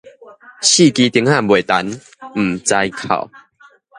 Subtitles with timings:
[0.61, 1.85] 四枝釘仔未霆
[2.35, 3.29] 毋知哭